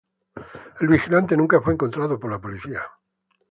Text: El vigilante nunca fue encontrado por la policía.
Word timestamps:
El 0.79 0.87
vigilante 0.87 1.37
nunca 1.37 1.61
fue 1.61 1.73
encontrado 1.73 2.19
por 2.19 2.31
la 2.31 2.39
policía. 2.41 2.81